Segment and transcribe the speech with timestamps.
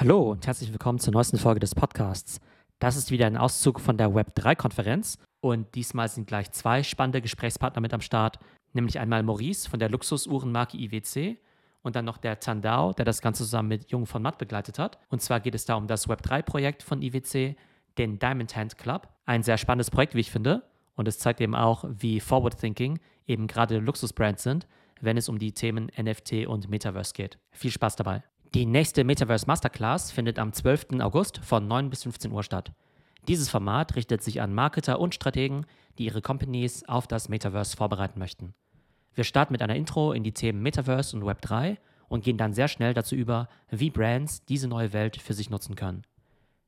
[0.00, 2.40] Hallo und herzlich willkommen zur neuesten Folge des Podcasts.
[2.78, 7.82] Das ist wieder ein Auszug von der Web3-Konferenz und diesmal sind gleich zwei spannende Gesprächspartner
[7.82, 8.38] mit am Start,
[8.72, 11.36] nämlich einmal Maurice von der Luxusuhrenmarke IWC
[11.82, 14.98] und dann noch der Tandao, der das Ganze zusammen mit Jung von Matt begleitet hat.
[15.10, 17.56] Und zwar geht es da um das Web3-Projekt von IWC,
[17.98, 19.06] den Diamond Hand Club.
[19.26, 20.62] Ein sehr spannendes Projekt, wie ich finde.
[20.96, 24.66] Und es zeigt eben auch, wie Forward Thinking eben gerade Luxusbrands sind,
[25.02, 27.38] wenn es um die Themen NFT und Metaverse geht.
[27.52, 28.22] Viel Spaß dabei.
[28.52, 31.00] Die nächste Metaverse Masterclass findet am 12.
[31.00, 32.72] August von 9 bis 15 Uhr statt.
[33.28, 35.66] Dieses Format richtet sich an Marketer und Strategen,
[35.98, 38.52] die ihre Companies auf das Metaverse vorbereiten möchten.
[39.14, 41.76] Wir starten mit einer Intro in die Themen Metaverse und Web3
[42.08, 45.76] und gehen dann sehr schnell dazu über, wie Brands diese neue Welt für sich nutzen
[45.76, 46.02] können.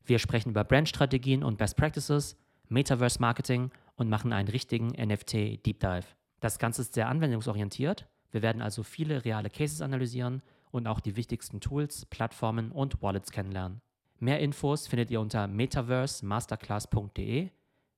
[0.05, 2.37] Wir sprechen über Brandstrategien und Best Practices,
[2.69, 6.07] Metaverse Marketing und machen einen richtigen NFT Deep Dive.
[6.39, 8.07] Das Ganze ist sehr anwendungsorientiert.
[8.31, 13.31] Wir werden also viele reale Cases analysieren und auch die wichtigsten Tools, Plattformen und Wallets
[13.31, 13.81] kennenlernen.
[14.19, 17.51] Mehr Infos findet ihr unter metaversemasterclass.de,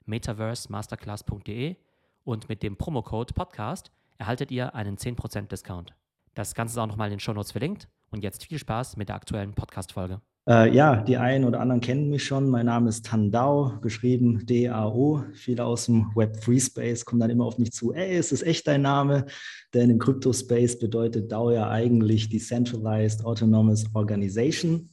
[0.04, 1.76] metaversemasterclass.de
[2.24, 5.94] und mit dem Promocode Podcast erhaltet ihr einen 10% Discount.
[6.34, 9.16] Das Ganze ist auch nochmal in den Shownotes verlinkt und jetzt viel Spaß mit der
[9.16, 10.20] aktuellen Podcast-Folge.
[10.46, 12.50] Äh, ja, die einen oder anderen kennen mich schon.
[12.50, 15.22] Mein Name ist Tandau, geschrieben D-A-O.
[15.32, 18.82] Viele aus dem Web3-Space kommen dann immer auf mich zu, ey, ist das echt dein
[18.82, 19.24] Name?
[19.72, 24.90] Denn im Crypto-Space bedeutet DAO ja eigentlich Decentralized Autonomous Organization.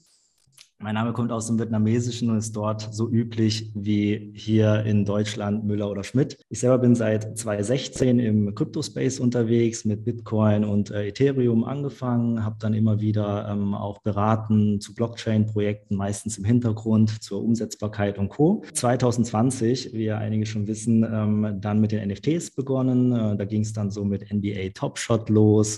[0.83, 5.63] Mein Name kommt aus dem Vietnamesischen und ist dort so üblich wie hier in Deutschland
[5.63, 6.39] Müller oder Schmidt.
[6.49, 12.55] Ich selber bin seit 2016 im Crypto-Space unterwegs, mit Bitcoin und äh, Ethereum angefangen, habe
[12.59, 18.63] dann immer wieder ähm, auch beraten zu Blockchain-Projekten, meistens im Hintergrund zur Umsetzbarkeit und Co.
[18.73, 23.11] 2020, wie ja einige schon wissen, ähm, dann mit den NFTs begonnen.
[23.11, 25.77] Äh, da ging es dann so mit NBA Top Shot los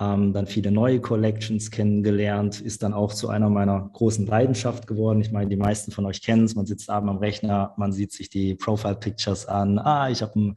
[0.00, 5.20] ähm, dann viele neue Collections kennengelernt, ist dann auch zu einer meiner großen Leidenschaft geworden.
[5.20, 8.12] Ich meine, die meisten von euch kennen es, man sitzt abends am Rechner, man sieht
[8.12, 10.54] sich die Profile-Pictures an, ah, ich habe ein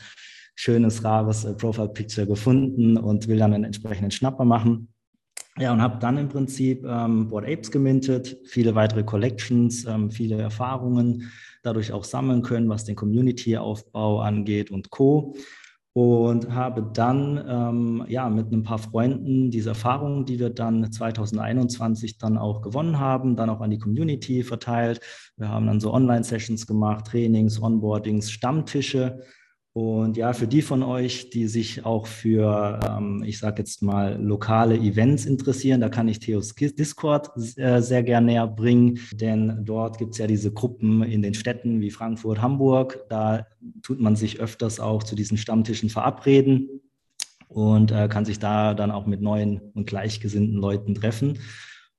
[0.55, 4.87] schönes, rares äh, Profile-Picture gefunden und will dann einen entsprechenden Schnapper machen.
[5.59, 10.39] Ja, und habe dann im Prinzip ähm, Board Apes gemintet, viele weitere Collections, ähm, viele
[10.39, 11.31] Erfahrungen
[11.64, 15.36] dadurch auch sammeln können, was den Community-Aufbau angeht und Co
[15.97, 22.19] und habe dann ähm, ja mit ein paar Freunden diese Erfahrungen, die wir dann 2021
[22.19, 25.02] dann auch gewonnen haben, dann auch an die Community verteilt.
[25.37, 29.23] Wir haben dann so Online-Sessions gemacht, Trainings, Onboardings, Stammtische
[29.77, 34.20] und ja, für die von euch, die sich auch für, ähm, ich sage jetzt mal,
[34.20, 39.99] lokale Events interessieren, da kann ich Theos Discord äh, sehr gerne näher bringen, denn dort
[39.99, 43.05] gibt es ja diese Gruppen in den Städten wie Frankfurt, Hamburg.
[43.08, 43.45] Da
[43.83, 46.82] tut man sich öfters auch zu diesen Stammtischen verabreden
[47.48, 51.37] und äh, kann sich da dann auch mit neuen und gleichgesinnten Leuten treffen.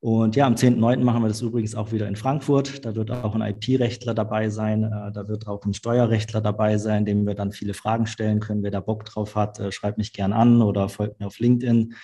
[0.01, 1.03] Und ja, am 10.9.
[1.03, 2.85] machen wir das übrigens auch wieder in Frankfurt.
[2.85, 4.85] Da wird auch ein IP-Rechtler dabei sein.
[4.85, 8.63] Äh, da wird auch ein Steuerrechtler dabei sein, dem wir dann viele Fragen stellen können.
[8.63, 11.95] Wer da Bock drauf hat, äh, schreibt mich gern an oder folgt mir auf LinkedIn.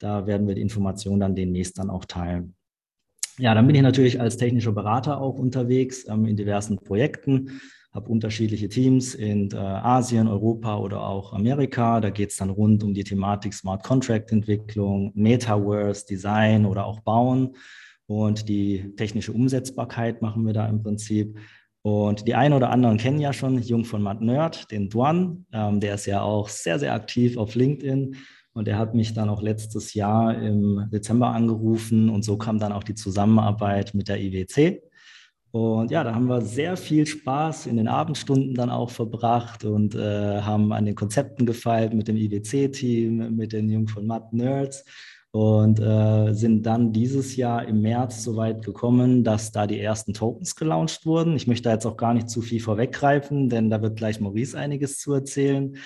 [0.00, 2.56] Da werden wir die Informationen dann demnächst dann auch teilen.
[3.38, 7.60] Ja, dann bin ich natürlich als technischer Berater auch unterwegs ähm, in diversen Projekten
[7.94, 12.00] habe unterschiedliche Teams in äh, Asien, Europa oder auch Amerika.
[12.00, 17.00] Da geht es dann rund um die Thematik Smart Contract Entwicklung, Metaverse, Design oder auch
[17.00, 17.54] Bauen.
[18.06, 21.38] Und die technische Umsetzbarkeit machen wir da im Prinzip.
[21.82, 25.46] Und die einen oder anderen kennen ja schon Jung von Matt Nerd, den Duan.
[25.52, 28.16] Ähm, der ist ja auch sehr, sehr aktiv auf LinkedIn.
[28.54, 32.08] Und er hat mich dann auch letztes Jahr im Dezember angerufen.
[32.08, 34.82] Und so kam dann auch die Zusammenarbeit mit der IWC.
[35.54, 39.94] Und ja, da haben wir sehr viel Spaß in den Abendstunden dann auch verbracht und
[39.94, 44.84] äh, haben an den Konzepten gefeilt mit dem IWC-Team, mit den Jung von Matt Nerds
[45.30, 50.12] und äh, sind dann dieses Jahr im März so weit gekommen, dass da die ersten
[50.12, 51.36] Tokens gelauncht wurden.
[51.36, 54.58] Ich möchte da jetzt auch gar nicht zu viel vorweggreifen, denn da wird gleich Maurice
[54.58, 55.76] einiges zu erzählen.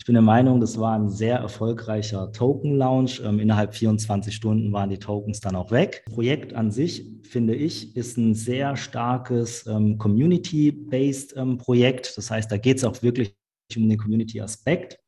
[0.00, 3.20] Ich bin der Meinung, das war ein sehr erfolgreicher Token-Launch.
[3.24, 6.02] Ähm, innerhalb 24 Stunden waren die Tokens dann auch weg.
[6.06, 12.16] Das Projekt an sich, finde ich, ist ein sehr starkes ähm, Community-based ähm, Projekt.
[12.16, 13.34] Das heißt, da geht es auch wirklich
[13.76, 14.98] um den Community-Aspekt.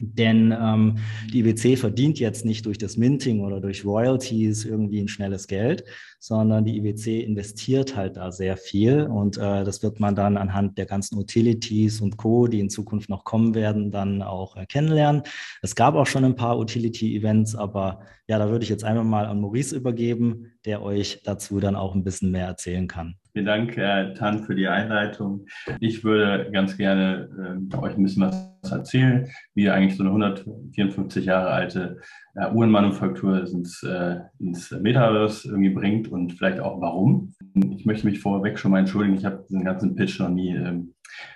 [0.00, 0.98] Denn ähm,
[1.32, 5.84] die IWC verdient jetzt nicht durch das Minting oder durch Royalties irgendwie ein schnelles Geld,
[6.18, 10.76] sondern die IWC investiert halt da sehr viel und äh, das wird man dann anhand
[10.76, 15.22] der ganzen Utilities und Co., die in Zukunft noch kommen werden, dann auch äh, kennenlernen.
[15.62, 19.26] Es gab auch schon ein paar Utility-Events, aber ja, da würde ich jetzt einfach mal
[19.26, 23.16] an Maurice übergeben, der euch dazu dann auch ein bisschen mehr erzählen kann.
[23.36, 25.44] Vielen Dank, Herr Tan, für die Einleitung.
[25.78, 27.28] Ich würde ganz gerne
[27.70, 31.98] äh, euch ein bisschen was erzählen, wie eigentlich so eine 154 Jahre alte
[32.34, 37.34] äh, Uhrenmanufaktur ins, äh, ins Metaverse irgendwie bringt und vielleicht auch warum.
[37.76, 40.94] Ich möchte mich vorweg schon mal entschuldigen, ich habe diesen ganzen Pitch noch nie ähm,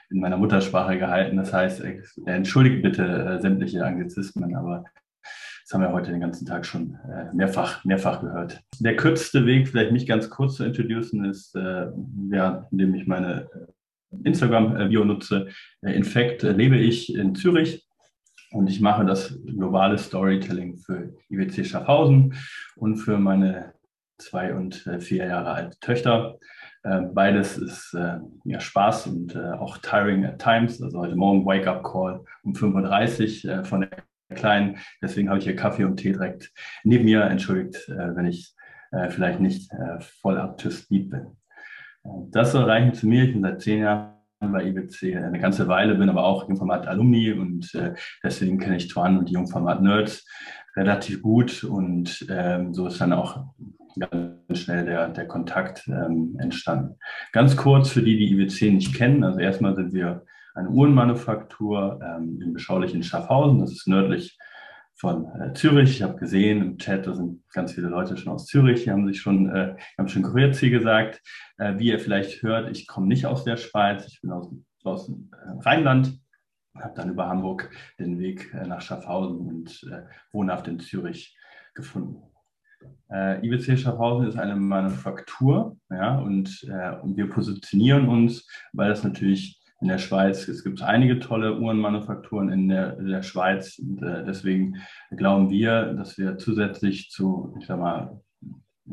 [0.09, 1.37] in meiner Muttersprache gehalten.
[1.37, 4.85] Das heißt, äh, entschuldigt bitte äh, sämtliche Anglizismen, aber
[5.71, 8.61] das haben wir heute den ganzen Tag schon äh, mehrfach, mehrfach gehört.
[8.81, 11.87] Der kürzeste Weg, vielleicht mich ganz kurz zu introducen, ist, äh,
[12.33, 15.47] ja, indem ich meine äh, Instagram-Bio nutze.
[15.83, 17.87] Äh, in fact lebe ich in Zürich
[18.51, 22.35] und ich mache das globale Storytelling für IWC Schaffhausen
[22.75, 23.75] und für meine
[24.19, 26.37] zwei und vier Jahre alte Töchter.
[26.83, 27.97] Beides ist
[28.45, 30.83] ja, Spaß und auch tiring at times.
[30.83, 33.91] Also heute Morgen Wake-up Call um 5.30 Uhr von der
[34.35, 34.79] klein.
[35.03, 36.53] Deswegen habe ich hier Kaffee und Tee direkt
[36.85, 37.23] neben mir.
[37.25, 38.55] Entschuldigt, äh, wenn ich
[38.93, 41.27] äh, vielleicht nicht äh, voll up to speed bin.
[42.31, 43.25] Das soll reichen zu mir.
[43.25, 47.79] Ich bin seit zehn Jahren bei IBC eine ganze Weile, bin aber auch Jungformat-Alumni und
[48.25, 50.27] deswegen kenne ich Twan und die Jungformat-Nerds
[50.77, 53.45] relativ gut und ähm, so ist dann auch
[53.99, 56.97] ganz schnell der, der Kontakt ähm, entstanden.
[57.33, 59.25] Ganz kurz für die, die IWC nicht kennen.
[59.25, 60.25] Also erstmal sind wir
[60.55, 63.61] eine Uhrenmanufaktur ähm, im beschaulichen Schaffhausen.
[63.61, 64.39] Das ist nördlich
[65.01, 65.91] von äh, Zürich.
[65.91, 69.07] Ich habe gesehen im Chat, da sind ganz viele Leute schon aus Zürich, die haben
[69.07, 71.23] sich schon, äh, haben schon Kurierziel gesagt.
[71.59, 74.53] Äh, wie ihr vielleicht hört, ich komme nicht aus der Schweiz, ich bin aus,
[74.85, 76.21] aus dem äh, Rheinland,
[76.75, 81.37] habe dann über Hamburg den Weg äh, nach Schaffhausen und äh, wohnhaft in Zürich
[81.75, 82.23] gefunden.
[83.11, 89.03] Äh, IBC Schaffhausen ist eine Manufaktur ja, und, äh, und wir positionieren uns, weil das
[89.03, 90.47] natürlich in der Schweiz.
[90.49, 93.79] Es gibt einige tolle Uhrenmanufakturen in der, in der Schweiz.
[93.79, 94.77] Und, äh, deswegen
[95.17, 98.21] glauben wir, dass wir zusätzlich zu, ich sag mal,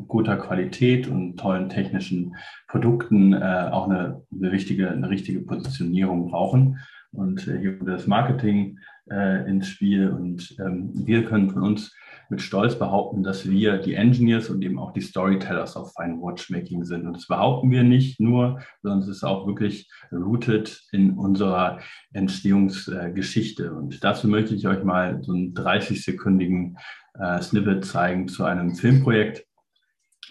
[0.06, 2.36] guter Qualität und tollen technischen
[2.68, 6.78] Produkten äh, auch eine, eine, wichtige, eine richtige Positionierung brauchen.
[7.10, 8.78] Und äh, hier kommt das Marketing
[9.10, 10.08] äh, ins Spiel.
[10.08, 11.94] Und ähm, wir können von uns
[12.30, 16.84] mit Stolz behaupten, dass wir die Engineers und eben auch die Storytellers auf Fine Watchmaking
[16.84, 17.06] sind.
[17.06, 21.80] Und das behaupten wir nicht nur, sondern es ist auch wirklich rooted in unserer
[22.12, 23.72] Entstehungsgeschichte.
[23.72, 26.76] Und dazu möchte ich euch mal so einen 30-sekündigen
[27.14, 29.46] äh, Snippet zeigen zu einem Filmprojekt,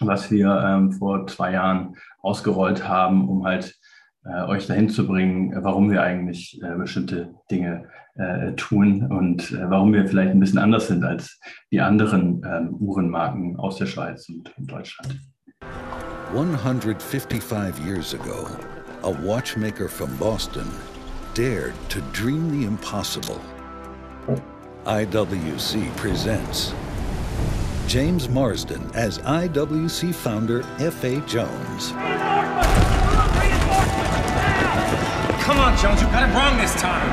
[0.00, 3.77] was wir ähm, vor zwei Jahren ausgerollt haben, um halt
[4.46, 7.84] euch dahin zu bringen, warum wir eigentlich äh, bestimmte Dinge
[8.16, 11.38] äh, tun und äh, warum wir vielleicht ein bisschen anders sind als
[11.70, 15.18] die anderen ähm, Uhrenmarken aus der Schweiz und Deutschland.
[16.34, 18.46] 155 years ago,
[19.02, 20.66] a watchmaker from Boston
[21.34, 23.40] dared to dream the impossible.
[24.84, 26.74] IWC presents
[27.86, 31.20] James Marsden as IWC founder F.A.
[31.26, 32.37] Jones.
[35.48, 37.08] Come on, Jones, you got it wrong this time.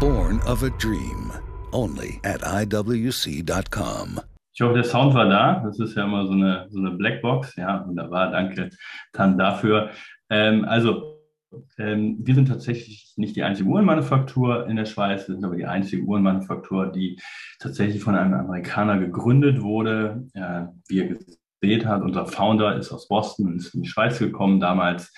[0.00, 1.30] Born of a Dream.
[1.72, 4.20] Only at IWC.com.
[4.52, 5.62] Ich hoffe, der Sound war da.
[5.64, 7.54] Das ist ja immer so eine, so eine Blackbox.
[7.54, 8.32] Ja, wunderbar.
[8.32, 8.70] Danke,
[9.12, 9.90] Tan, dafür.
[10.28, 11.20] Ähm, also,
[11.78, 15.28] ähm, wir sind tatsächlich nicht die einzige Uhrenmanufaktur in der Schweiz.
[15.28, 17.20] Wir sind aber die einzige Uhrenmanufaktur, die
[17.60, 20.26] tatsächlich von einem Amerikaner gegründet wurde.
[20.34, 21.16] Äh, wie
[21.66, 25.12] gesehen hat, unser Founder ist aus Boston und ist in die Schweiz gekommen, damals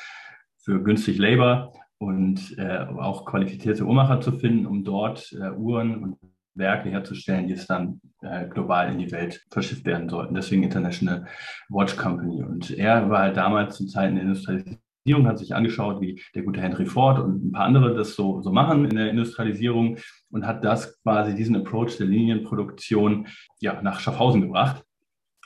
[0.58, 6.16] für günstig Labor und äh, auch qualifizierte Uhrmacher zu finden, um dort äh, Uhren und
[6.54, 10.34] Werke herzustellen, die es dann äh, global in die Welt verschifft werden sollten.
[10.34, 11.26] Deswegen International
[11.68, 12.42] Watch Company.
[12.42, 16.60] Und er war halt damals zu Zeiten der Industrialisierung, hat sich angeschaut, wie der gute
[16.60, 19.98] Henry Ford und ein paar andere das so, so machen in der Industrialisierung
[20.30, 23.28] und hat das quasi diesen Approach der Linienproduktion
[23.60, 24.84] ja, nach Schaffhausen gebracht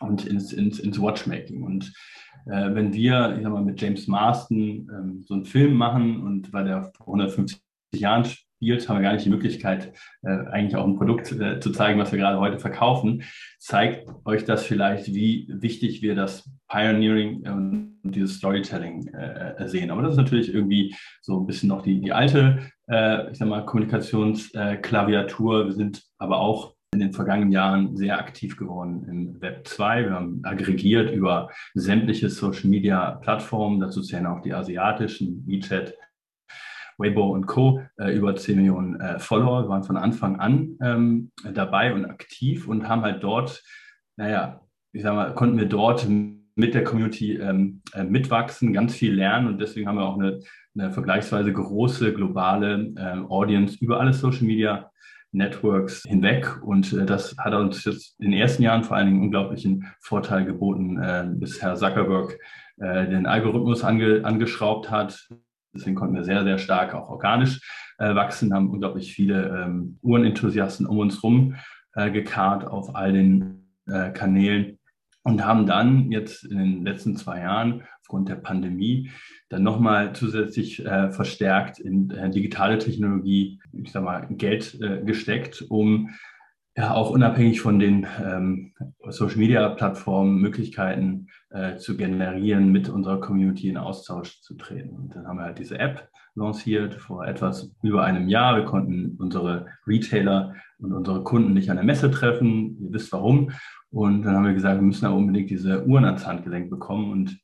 [0.00, 1.62] und ins, ins, ins Watchmaking.
[1.62, 1.92] Und
[2.46, 6.52] äh, wenn wir, ich sag mal, mit James Marston ähm, so einen Film machen und
[6.52, 7.60] weil der vor 150
[7.94, 11.72] Jahren spielt, haben wir gar nicht die Möglichkeit, äh, eigentlich auch ein Produkt äh, zu
[11.72, 13.24] zeigen, was wir gerade heute verkaufen.
[13.58, 19.90] Zeigt euch das vielleicht, wie wichtig wir das Pioneering und dieses Storytelling äh, sehen.
[19.90, 23.48] Aber das ist natürlich irgendwie so ein bisschen noch die, die alte, äh, ich sag
[23.48, 25.66] mal, Kommunikationsklaviatur.
[25.66, 30.04] wir sind aber auch in den vergangenen Jahren sehr aktiv geworden im Web 2.
[30.04, 35.94] Wir haben aggregiert über sämtliche Social Media Plattformen, dazu zählen auch die asiatischen, WeChat,
[36.98, 37.80] Weibo und Co.
[37.96, 42.68] Äh, über 10 Millionen äh, Follower, wir waren von Anfang an ähm, dabei und aktiv
[42.68, 43.64] und haben halt dort,
[44.16, 44.60] naja,
[44.92, 49.46] ich sag mal, konnten wir dort mit der Community ähm, äh, mitwachsen, ganz viel lernen
[49.46, 50.40] und deswegen haben wir auch eine,
[50.76, 54.92] eine vergleichsweise große globale äh, Audience über alle Social Media
[55.32, 56.62] Networks hinweg.
[56.62, 60.44] Und äh, das hat uns jetzt in den ersten Jahren vor allen Dingen unglaublichen Vorteil
[60.44, 62.38] geboten, äh, bis Herr Zuckerberg
[62.78, 65.28] äh, den Algorithmus ange, angeschraubt hat.
[65.74, 67.60] Deswegen konnten wir sehr, sehr stark auch organisch
[67.98, 71.56] äh, wachsen, haben unglaublich viele ähm, Uhrenenthusiasten um uns herum
[71.94, 74.78] äh, gekarrt auf all den äh, Kanälen
[75.22, 79.10] und haben dann jetzt in den letzten zwei Jahren aufgrund der Pandemie
[79.48, 85.64] dann nochmal zusätzlich äh, verstärkt in äh, digitale Technologie, ich sag mal, Geld äh, gesteckt,
[85.68, 86.10] um
[86.76, 88.72] ja auch unabhängig von den ähm,
[89.08, 94.96] Social Media Plattformen Möglichkeiten äh, zu generieren, mit unserer Community in Austausch zu treten.
[94.96, 98.56] Und dann haben wir halt diese App lanciert vor etwas über einem Jahr.
[98.56, 102.78] Wir konnten unsere Retailer und unsere Kunden nicht an der Messe treffen.
[102.80, 103.50] Ihr wisst warum.
[103.90, 107.38] Und dann haben wir gesagt, wir müssen aber unbedingt diese Uhren ans Handgelenk bekommen und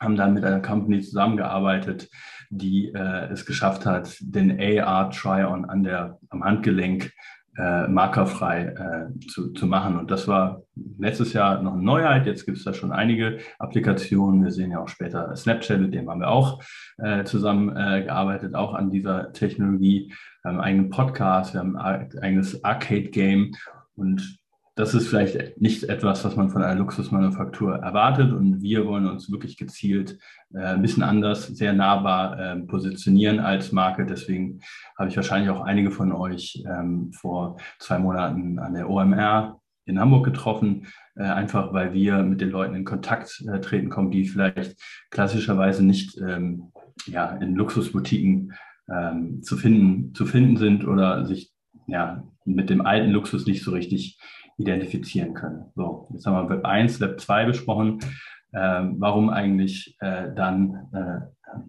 [0.00, 2.08] haben dann mit einer Company zusammengearbeitet,
[2.50, 7.12] die äh, es geschafft hat, den AR Try-On an der, am Handgelenk
[7.58, 9.98] äh, markerfrei äh, zu, zu machen.
[9.98, 10.62] Und das war
[10.98, 12.26] letztes Jahr noch eine Neuheit.
[12.26, 14.44] Jetzt gibt es da schon einige Applikationen.
[14.44, 16.62] Wir sehen ja auch später Snapchat, mit dem haben wir auch
[16.98, 20.12] äh, zusammen äh, gearbeitet, auch an dieser Technologie.
[20.42, 23.52] Wir haben einen eigenen Podcast, wir haben ein eigenes Arcade-Game
[23.96, 24.37] und
[24.78, 28.32] das ist vielleicht nicht etwas, was man von einer Luxusmanufaktur erwartet.
[28.32, 30.20] Und wir wollen uns wirklich gezielt
[30.54, 34.06] äh, ein bisschen anders, sehr nahbar äh, positionieren als Marke.
[34.06, 34.60] Deswegen
[34.96, 39.98] habe ich wahrscheinlich auch einige von euch ähm, vor zwei Monaten an der OMR in
[39.98, 44.26] Hamburg getroffen, äh, einfach weil wir mit den Leuten in Kontakt äh, treten kommen, die
[44.26, 44.80] vielleicht
[45.10, 46.70] klassischerweise nicht ähm,
[47.06, 48.52] ja, in Luxusboutiquen
[48.88, 51.52] ähm, zu, finden, zu finden sind oder sich
[51.88, 54.20] ja, mit dem alten Luxus nicht so richtig
[54.58, 55.66] identifizieren können.
[55.74, 58.00] So, jetzt haben wir Web 1, Web 2 besprochen.
[58.54, 61.20] Ähm, warum eigentlich äh, dann äh,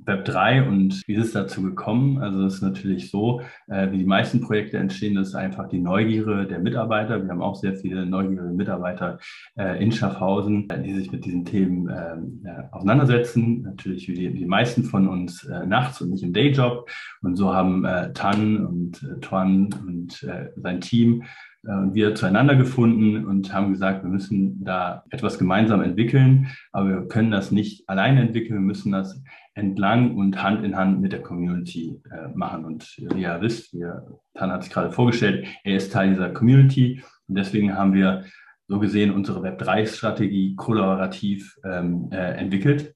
[0.06, 2.22] Web 3 und wie ist es dazu gekommen?
[2.22, 5.80] Also es ist natürlich so, äh, wie die meisten Projekte entstehen, das ist einfach die
[5.80, 7.22] Neugierde der Mitarbeiter.
[7.24, 9.20] Wir haben auch sehr viele neugierige Mitarbeiter
[9.58, 13.62] äh, in Schaffhausen, äh, die sich mit diesen Themen ähm, auseinandersetzen.
[13.62, 16.90] Natürlich wie die, die meisten von uns äh, nachts und nicht im Dayjob.
[17.22, 21.24] Und so haben Tan und Tuan und sein Team
[21.64, 27.32] wir zueinander gefunden und haben gesagt, wir müssen da etwas gemeinsam entwickeln, aber wir können
[27.32, 29.22] das nicht alleine entwickeln, wir müssen das
[29.56, 32.66] entlang und Hand in Hand mit der Community äh, machen.
[32.66, 37.04] Und wie ihr wisst, wir, Tan hat sich gerade vorgestellt, er ist Teil dieser Community
[37.28, 38.24] und deswegen haben wir
[38.68, 42.94] so gesehen unsere Web3-Strategie kollaborativ ähm, äh, entwickelt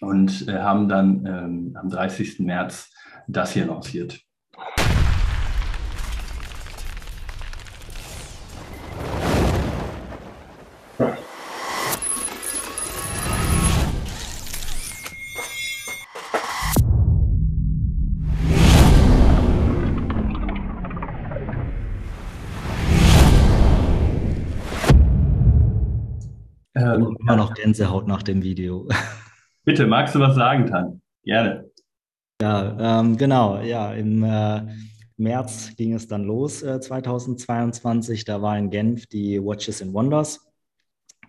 [0.00, 2.40] und äh, haben dann ähm, am 30.
[2.40, 2.92] März
[3.26, 4.25] das hier lanciert.
[26.76, 28.86] Ähm, immer noch Gänsehaut nach dem Video.
[29.64, 31.00] Bitte, magst du was sagen, Tan?
[31.24, 31.70] Gerne.
[32.40, 33.60] Ja, ähm, genau.
[33.62, 34.62] Ja, im äh,
[35.16, 38.26] März ging es dann los, äh, 2022.
[38.26, 40.46] Da war in Genf die Watches and Wonders.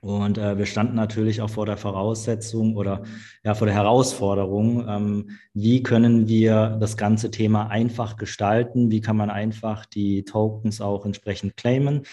[0.02, 3.04] Und äh, wir standen natürlich auch vor der Voraussetzung oder
[3.44, 8.92] ja vor der Herausforderung, ähm, wie können wir das ganze Thema einfach gestalten?
[8.92, 12.04] Wie kann man einfach die Tokens auch entsprechend claimen?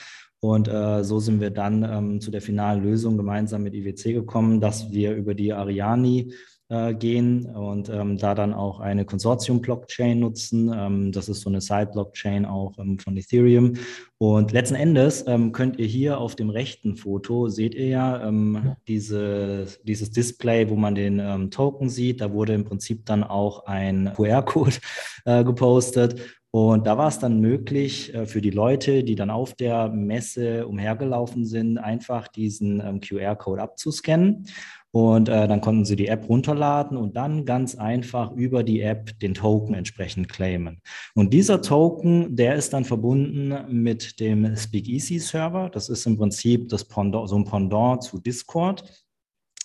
[0.44, 4.60] Und äh, so sind wir dann ähm, zu der finalen Lösung gemeinsam mit IWC gekommen,
[4.60, 6.34] dass wir über die Ariani
[6.68, 10.70] äh, gehen und ähm, da dann auch eine Konsortium-Blockchain nutzen.
[10.76, 13.76] Ähm, das ist so eine Side-Blockchain auch ähm, von Ethereum.
[14.18, 18.76] Und letzten Endes ähm, könnt ihr hier auf dem rechten Foto, seht ihr ja ähm,
[18.86, 22.20] diese, dieses Display, wo man den Token sieht.
[22.20, 24.76] Da wurde im Prinzip dann auch ein QR-Code
[25.24, 26.20] äh, gepostet.
[26.54, 30.68] Und da war es dann möglich äh, für die Leute, die dann auf der Messe
[30.68, 34.46] umhergelaufen sind, einfach diesen ähm, QR-Code abzuscannen.
[34.92, 39.18] Und äh, dann konnten sie die App runterladen und dann ganz einfach über die App
[39.18, 40.80] den Token entsprechend claimen.
[41.16, 45.70] Und dieser Token, der ist dann verbunden mit dem SpeakEasy Server.
[45.70, 48.84] Das ist im Prinzip das Pendant, so ein Pendant zu Discord.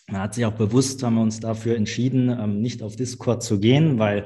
[0.08, 3.60] Man hat sich auch bewusst, haben wir uns dafür entschieden, ähm, nicht auf Discord zu
[3.60, 4.26] gehen, weil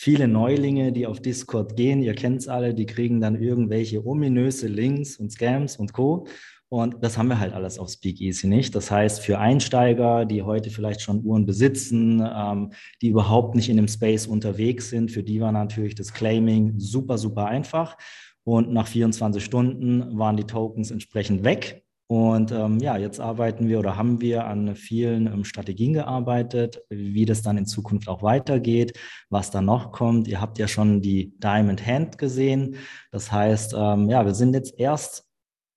[0.00, 4.66] viele Neulinge, die auf Discord gehen, ihr kennt es alle, die kriegen dann irgendwelche ominöse
[4.66, 6.26] Links und Scams und Co.
[6.70, 8.74] Und das haben wir halt alles auf Speakeasy nicht.
[8.74, 13.76] Das heißt, für Einsteiger, die heute vielleicht schon Uhren besitzen, ähm, die überhaupt nicht in
[13.76, 17.98] dem Space unterwegs sind, für die war natürlich das Claiming super, super einfach.
[18.42, 21.84] Und nach 24 Stunden waren die Tokens entsprechend weg.
[22.10, 27.24] Und ähm, ja, jetzt arbeiten wir oder haben wir an vielen ähm, Strategien gearbeitet, wie
[27.24, 28.98] das dann in Zukunft auch weitergeht,
[29.28, 30.26] was da noch kommt.
[30.26, 32.74] Ihr habt ja schon die Diamond Hand gesehen.
[33.12, 35.24] Das heißt, ähm, ja, wir sind jetzt erst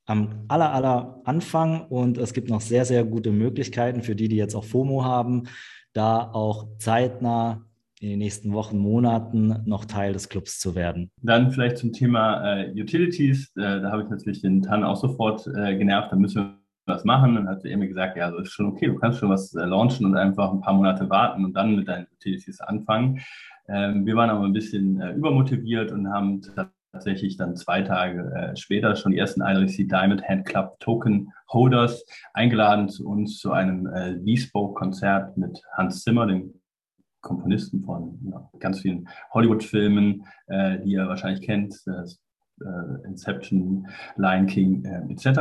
[0.07, 4.37] am aller, aller Anfang und es gibt noch sehr, sehr gute Möglichkeiten für die, die
[4.37, 5.43] jetzt auch FOMO haben,
[5.93, 7.63] da auch zeitnah
[8.03, 11.09] in den nächsten Wochen, Monaten noch Teil des Clubs zu werden.
[11.21, 13.53] Dann vielleicht zum Thema äh, Utilities.
[13.55, 17.05] Äh, da habe ich natürlich den Tan auch sofort äh, genervt, da müssen wir was
[17.05, 17.37] machen.
[17.37, 19.63] Und hat er mir gesagt, ja, das ist schon okay, du kannst schon was äh,
[19.63, 23.21] launchen und einfach ein paar Monate warten und dann mit deinen Utilities anfangen.
[23.69, 26.41] Ähm, wir waren aber ein bisschen äh, übermotiviert und haben
[26.91, 32.05] tatsächlich dann zwei Tage äh, später schon die ersten IRC Diamond Hand Club Token Holders
[32.33, 36.53] eingeladen zu uns zu einem äh, Bespoke-Konzert mit Hans Zimmer, dem
[37.23, 43.87] Komponisten von ja, ganz vielen Hollywood-Filmen, äh, die ihr wahrscheinlich kennt, äh, Inception,
[44.17, 45.39] Lion King äh, etc.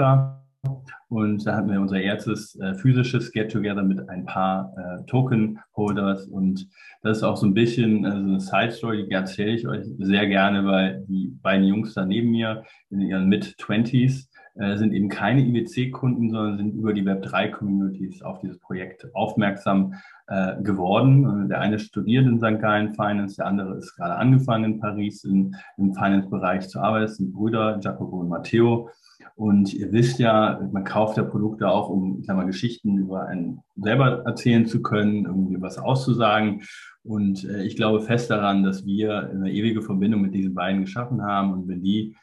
[1.09, 6.29] Und da hatten wir unser erstes äh, physisches Get-Together mit ein paar äh, Token-Holders.
[6.29, 6.69] Und
[7.03, 10.65] das ist auch so ein bisschen also eine Side-Story, die erzähle ich euch sehr gerne,
[10.65, 16.31] weil die beiden Jungs da neben mir in ihren Mid-20s äh, sind eben keine IWC-Kunden,
[16.31, 19.95] sondern sind über die Web3-Communities auf dieses Projekt aufmerksam
[20.27, 21.49] äh, geworden.
[21.49, 22.61] Der eine studiert in St.
[22.61, 27.07] Gallen Finance, der andere ist gerade angefangen in Paris in, im Finance-Bereich zu arbeiten.
[27.07, 28.91] Das sind Brüder Jacopo und Matteo.
[29.37, 33.27] Und ihr wisst ja, man kauft ja Produkte auch, um ich sag mal, Geschichten über
[33.27, 36.63] einen selber erzählen zu können, irgendwie was auszusagen.
[37.03, 41.23] Und äh, ich glaube fest daran, dass wir eine ewige Verbindung mit diesen beiden geschaffen
[41.23, 41.53] haben.
[41.53, 42.17] Und wenn die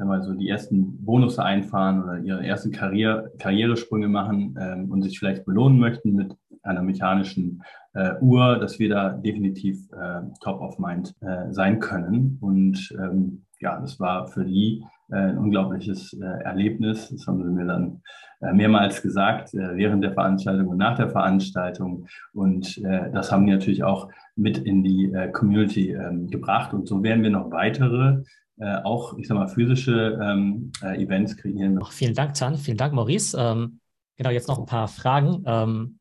[0.00, 5.02] wenn wir so die ersten Bonusse einfahren oder ihre ersten Karriere, Karrieresprünge machen ähm, und
[5.02, 10.60] sich vielleicht belohnen möchten mit einer mechanischen äh, Uhr, dass wir da definitiv äh, top
[10.62, 12.38] of mind äh, sein können.
[12.40, 17.10] Und ähm, ja, das war für die äh, ein unglaubliches äh, Erlebnis.
[17.10, 18.00] Das haben sie mir dann
[18.40, 22.06] äh, mehrmals gesagt, während der Veranstaltung und nach der Veranstaltung.
[22.32, 26.72] Und das haben die natürlich auch mit in die Community ähm, gebracht.
[26.72, 28.22] Und so werden wir noch weitere
[28.60, 31.82] äh, auch, ich sag mal, physische ähm, äh, Events kreieren.
[31.90, 32.56] Vielen Dank, Tan.
[32.58, 33.34] Vielen Dank, Maurice.
[33.38, 33.80] Ähm,
[34.16, 35.42] genau, jetzt noch ein paar Fragen.
[35.46, 35.98] Ähm,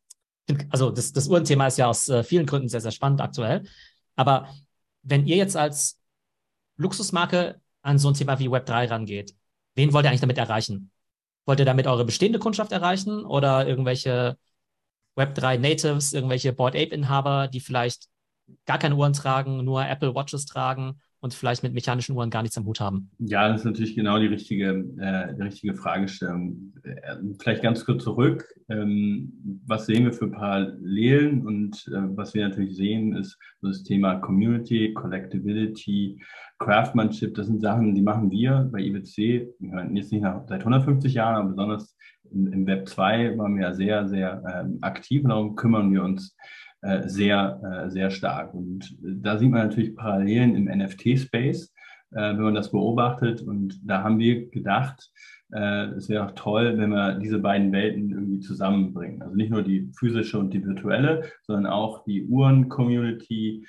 [0.70, 3.64] also das, das Uhrenthema ist ja aus äh, vielen Gründen sehr, sehr spannend aktuell.
[4.18, 4.50] Aber
[5.04, 6.02] wenn ihr jetzt als
[6.76, 9.36] Luxusmarke an so ein Thema wie Web3 rangeht,
[9.76, 10.92] wen wollt ihr eigentlich damit erreichen?
[11.46, 14.38] Wollt ihr damit eure bestehende Kundschaft erreichen oder irgendwelche
[15.16, 18.08] Web3 Natives, irgendwelche Board Ape Inhaber, die vielleicht
[18.66, 22.58] gar keine Uhren tragen, nur Apple Watches tragen und vielleicht mit mechanischen Uhren gar nichts
[22.58, 23.10] am Hut haben?
[23.20, 26.74] Ja, das ist natürlich genau die richtige, äh, die richtige Fragestellung.
[26.84, 28.46] Äh, vielleicht ganz kurz zurück.
[28.70, 31.46] Ähm, was sehen wir für Parallelen?
[31.46, 36.22] Und äh, was wir natürlich sehen, ist das Thema Community, Collectability,
[36.60, 37.36] Craftsmanship.
[37.36, 41.50] Das sind Sachen, die machen wir bei IWC jetzt nicht nach, seit 150 Jahren, aber
[41.50, 41.96] besonders
[42.32, 46.04] im, im Web 2 waren wir ja sehr, sehr ähm, aktiv und darum kümmern wir
[46.04, 46.36] uns
[46.82, 48.54] äh, sehr, äh, sehr stark.
[48.54, 51.74] Und da sieht man natürlich Parallelen im NFT-Space,
[52.12, 53.42] äh, wenn man das beobachtet.
[53.42, 55.12] Und da haben wir gedacht,
[55.52, 59.22] es wäre auch toll, wenn wir diese beiden Welten irgendwie zusammenbringen.
[59.24, 63.66] Also nicht nur die physische und die virtuelle, sondern auch die Uhren-Community,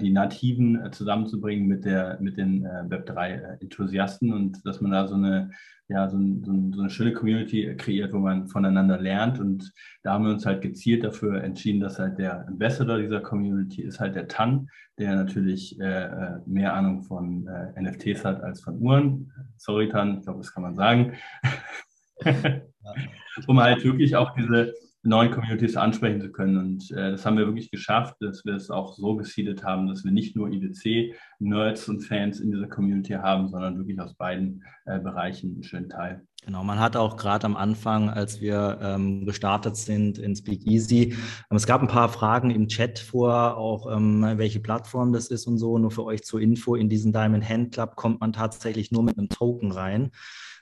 [0.00, 5.50] die Nativen zusammenzubringen mit, der, mit den Web3-Enthusiasten und dass man da so eine
[5.90, 9.40] ja, so, ein, so, ein, so, eine schöne Community kreiert, wo man voneinander lernt.
[9.40, 9.72] Und
[10.04, 13.98] da haben wir uns halt gezielt dafür entschieden, dass halt der Ambassador dieser Community ist
[13.98, 18.80] halt der Tan, der natürlich äh, äh mehr Ahnung von äh, NFTs hat als von
[18.80, 19.32] Uhren.
[19.56, 21.14] Sorry, Tan, ich glaube, das kann man sagen.
[23.46, 26.58] um halt wirklich auch diese neuen Communities ansprechen zu können.
[26.58, 30.04] Und äh, das haben wir wirklich geschafft, dass wir es auch so gesiedet haben, dass
[30.04, 34.98] wir nicht nur IDC-Nerds und Fans in dieser Community haben, sondern wirklich aus beiden äh,
[34.98, 36.26] Bereichen einen schönen Teil.
[36.42, 41.14] Genau, man hat auch gerade am Anfang, als wir ähm, gestartet sind in Speakeasy,
[41.50, 45.46] ähm, es gab ein paar Fragen im Chat vor, auch ähm, welche Plattform das ist
[45.46, 45.78] und so.
[45.78, 49.18] Nur für euch zur Info, in diesen Diamond Hand Club kommt man tatsächlich nur mit
[49.18, 50.10] einem Token rein.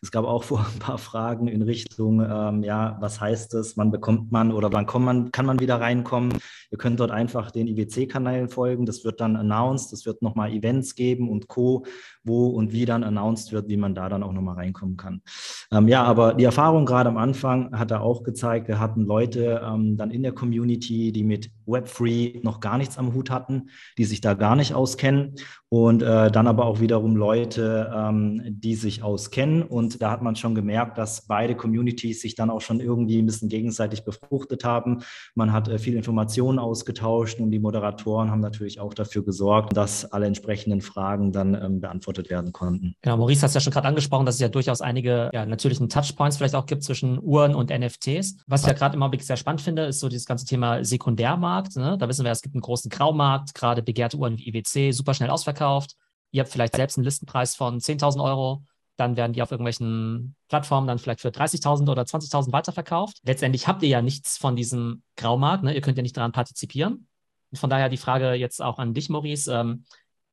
[0.03, 3.91] Es gab auch vor ein paar Fragen in Richtung, ähm, ja, was heißt das, wann
[3.91, 6.39] bekommt man oder wann kommt man, kann man wieder reinkommen.
[6.71, 8.87] Ihr könnt dort einfach den IWC-Kanälen folgen.
[8.87, 9.93] Das wird dann announced.
[9.93, 11.85] Es wird nochmal Events geben und Co.,
[12.25, 15.23] wo und wie dann announced wird, wie man da dann auch nochmal reinkommen kann.
[15.71, 19.61] Ähm, ja, aber die Erfahrung gerade am Anfang hat er auch gezeigt, wir hatten Leute
[19.65, 24.05] ähm, dann in der Community, die mit Web3 noch gar nichts am Hut hatten, die
[24.05, 25.35] sich da gar nicht auskennen
[25.69, 29.63] und äh, dann aber auch wiederum Leute, ähm, die sich auskennen.
[29.63, 33.27] Und da hat man schon gemerkt, dass beide Communities sich dann auch schon irgendwie ein
[33.27, 35.03] bisschen gegenseitig befruchtet haben.
[35.35, 40.11] Man hat äh, viel Informationen ausgetauscht und die Moderatoren haben natürlich auch dafür gesorgt, dass
[40.11, 42.95] alle entsprechenden Fragen dann ähm, beantwortet werden konnten.
[43.03, 45.89] Genau, Maurice hat es ja schon gerade angesprochen, dass es ja durchaus einige ja, natürlichen
[45.89, 48.39] Touchpoints vielleicht auch gibt zwischen Uhren und NFTs.
[48.47, 51.77] Was ich ja gerade im Augenblick sehr spannend finde, ist so dieses ganze Thema Sekundärmarkt.
[51.77, 51.99] Ne?
[51.99, 55.31] Da wissen wir, es gibt einen großen Graumarkt, gerade begehrte Uhren wie IWC, super schnell
[55.31, 55.97] ausverkauft.
[56.31, 58.63] Ihr habt vielleicht selbst einen Listenpreis von 10.000 Euro
[58.99, 63.21] dann werden die auf irgendwelchen Plattformen dann vielleicht für 30.000 oder 20.000 weiterverkauft.
[63.23, 65.73] Letztendlich habt ihr ja nichts von diesem Graumarkt, ne?
[65.73, 67.07] ihr könnt ja nicht daran partizipieren.
[67.51, 69.53] Und von daher die Frage jetzt auch an dich, Maurice.
[69.53, 69.85] Ähm,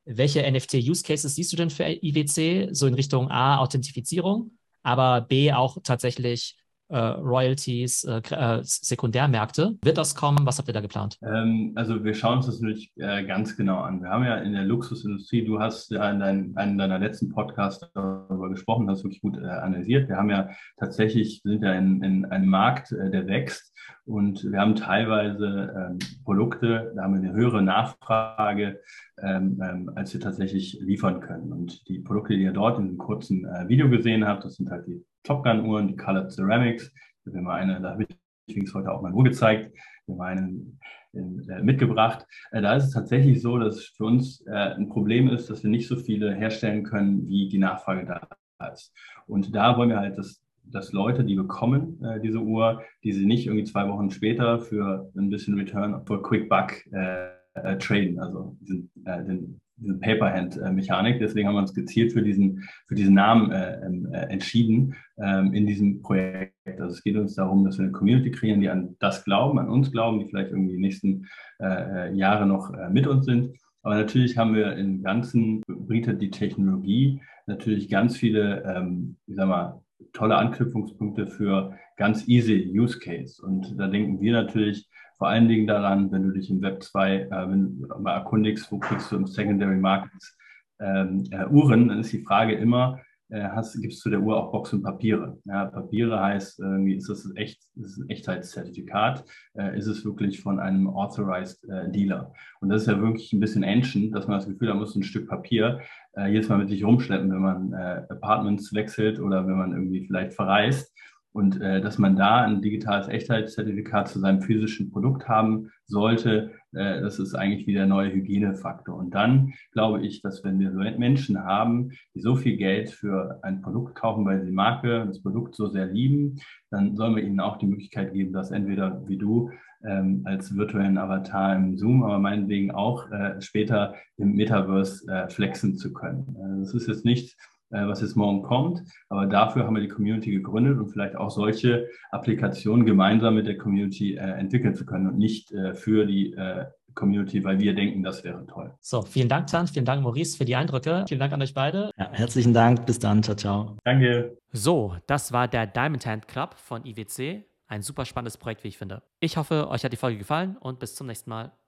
[0.04, 2.68] welche NFT-Use-Cases siehst du denn für IWC?
[2.72, 4.52] So in Richtung A, Authentifizierung,
[4.86, 6.56] aber B, auch tatsächlich
[6.88, 9.76] äh, Royalties, äh, äh, Sekundärmärkte.
[9.82, 10.46] Wird das kommen?
[10.46, 11.18] Was habt ihr da geplant?
[11.22, 14.02] Ähm, also wir schauen uns das natürlich äh, ganz genau an.
[14.02, 17.84] Wir haben ja in der Luxusindustrie, du hast ja in dein, einem deiner letzten Podcasts
[17.92, 20.08] darüber gesprochen, hast wirklich gut äh, analysiert.
[20.08, 24.60] Wir haben ja tatsächlich, sind ja in, in einem Markt, äh, der wächst und wir
[24.60, 28.80] haben teilweise ähm, Produkte, da haben wir eine höhere Nachfrage,
[29.22, 31.52] ähm, ähm, als wir tatsächlich liefern können.
[31.52, 34.70] Und die Produkte, die ihr dort in einem kurzen äh, Video gesehen habt, das sind
[34.70, 36.92] halt die Top Gun-Uhren, die Colored Ceramics.
[37.24, 38.16] Ich habe mal eine, da habe ich
[38.48, 39.72] übrigens heute auch mal Uhr gezeigt,
[40.06, 40.78] wir haben einen
[41.14, 42.26] äh, mitgebracht.
[42.52, 45.70] Äh, da ist es tatsächlich so, dass für uns äh, ein Problem ist, dass wir
[45.70, 48.92] nicht so viele herstellen können, wie die Nachfrage da ist.
[49.26, 53.26] Und da wollen wir halt, dass, dass Leute, die bekommen äh, diese Uhr, die sie
[53.26, 58.20] nicht irgendwie zwei Wochen später für ein bisschen Return für Quick Buck äh, äh, traden,
[58.20, 61.18] also diesen, den diese Paperhand-Mechanik.
[61.18, 65.52] Deswegen haben wir uns gezielt für diesen, für diesen Namen äh, ähm, äh, entschieden ähm,
[65.52, 66.54] in diesem Projekt.
[66.66, 69.68] Also es geht uns darum, dass wir eine Community kreieren, die an das glauben, an
[69.68, 71.26] uns glauben, die vielleicht irgendwie die nächsten
[71.58, 73.56] äh, äh Jahre noch äh, mit uns sind.
[73.82, 79.48] Aber natürlich haben wir im Ganzen bietet die Technologie natürlich ganz viele, ähm, ich sag
[79.48, 79.80] mal,
[80.12, 83.42] tolle Anknüpfungspunkte für ganz easy Use Case.
[83.42, 87.14] Und da denken wir natürlich vor allen Dingen daran, wenn du dich im Web 2
[87.14, 90.36] äh, wenn mal erkundigst, wo kriegst du im Secondary Markets
[90.80, 93.00] ähm, äh, Uhren, dann ist die Frage immer,
[93.34, 95.38] hast, gibst du der Uhr auch Box und Papiere?
[95.44, 99.24] Ja, Papiere heißt, irgendwie ist das echt, ist ein Echtheitszertifikat?
[99.54, 102.32] Äh, ist es wirklich von einem Authorized äh, Dealer?
[102.60, 104.94] Und das ist ja wirklich ein bisschen ancient, dass man das Gefühl hat, man muss
[104.94, 105.80] ein Stück Papier
[106.16, 110.06] äh, jedes Mal mit sich rumschleppen, wenn man äh, Apartments wechselt oder wenn man irgendwie
[110.06, 110.94] vielleicht verreist.
[111.32, 117.00] Und äh, dass man da ein digitales Echtheitszertifikat zu seinem physischen Produkt haben sollte, äh,
[117.00, 118.96] das ist eigentlich wieder der neue Hygienefaktor.
[118.96, 123.62] Und dann glaube ich, dass wenn wir Menschen haben, die so viel Geld für ein
[123.62, 127.40] Produkt kaufen, weil sie die Marke, das Produkt so sehr lieben, dann sollen wir ihnen
[127.40, 129.50] auch die Möglichkeit geben, das entweder wie du
[129.84, 135.76] ähm, als virtuellen Avatar im Zoom, aber meinetwegen auch äh, später im Metaverse äh, flexen
[135.76, 136.36] zu können.
[136.36, 138.82] Äh, das ist jetzt nicht äh, was jetzt morgen kommt.
[139.08, 143.58] Aber dafür haben wir die Community gegründet und vielleicht auch solche Applikationen gemeinsam mit der
[143.58, 148.02] Community äh, entwickeln zu können und nicht äh, für die äh, Community, weil wir denken,
[148.02, 148.74] das wäre toll.
[148.80, 151.04] So, vielen Dank, Tan, vielen Dank, Maurice, für die Eindrücke.
[151.06, 151.90] Vielen Dank an euch beide.
[151.96, 153.76] Ja, herzlichen Dank, bis dann, ciao, ciao.
[153.84, 154.36] Danke.
[154.52, 157.44] So, das war der Diamond Hand Club von IWC.
[157.68, 159.02] Ein super spannendes Projekt, wie ich finde.
[159.20, 161.52] Ich hoffe, euch hat die Folge gefallen und bis zum nächsten Mal.